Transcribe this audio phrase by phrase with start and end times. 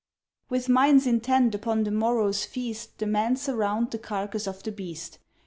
[0.49, 5.19] With minds intent upon the morrow's feast, The men surround the carcass of the beast.